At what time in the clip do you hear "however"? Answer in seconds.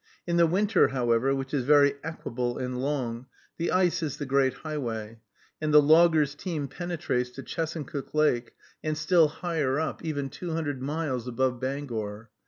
0.87-1.35